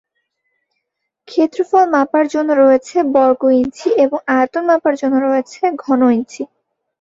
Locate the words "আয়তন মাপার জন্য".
4.35-5.15